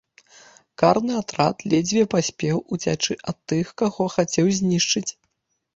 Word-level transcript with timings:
Карны 0.81 1.13
атрад 1.21 1.57
ледзьве 1.73 2.03
паспеў 2.15 2.57
уцячы 2.77 3.13
ад 3.33 3.37
тых, 3.53 3.65
каго 3.85 4.05
хацеў 4.17 4.45
знішчыць. 4.61 5.09